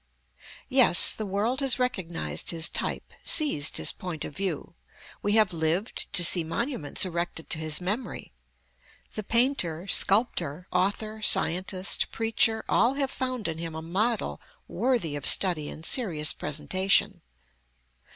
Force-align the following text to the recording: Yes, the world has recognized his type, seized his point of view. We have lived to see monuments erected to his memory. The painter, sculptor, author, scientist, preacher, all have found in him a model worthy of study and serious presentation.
Yes, 0.67 1.11
the 1.11 1.27
world 1.27 1.59
has 1.59 1.77
recognized 1.77 2.49
his 2.49 2.69
type, 2.69 3.13
seized 3.23 3.77
his 3.77 3.91
point 3.91 4.25
of 4.25 4.35
view. 4.35 4.73
We 5.21 5.33
have 5.33 5.53
lived 5.53 6.11
to 6.13 6.25
see 6.25 6.43
monuments 6.43 7.05
erected 7.05 7.51
to 7.51 7.59
his 7.59 7.79
memory. 7.79 8.33
The 9.13 9.21
painter, 9.21 9.87
sculptor, 9.87 10.65
author, 10.71 11.21
scientist, 11.21 12.09
preacher, 12.11 12.65
all 12.67 12.95
have 12.95 13.11
found 13.11 13.47
in 13.47 13.59
him 13.59 13.75
a 13.75 13.83
model 13.83 14.41
worthy 14.67 15.15
of 15.15 15.27
study 15.27 15.69
and 15.69 15.85
serious 15.85 16.33
presentation. 16.33 17.21